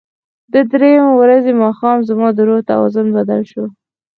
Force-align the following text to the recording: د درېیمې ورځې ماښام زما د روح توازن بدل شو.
د 0.53 0.55
درېیمې 0.71 1.11
ورځې 1.21 1.51
ماښام 1.63 1.97
زما 2.09 2.27
د 2.33 2.39
روح 2.47 2.61
توازن 2.69 3.07
بدل 3.17 3.41
شو. 3.51 3.65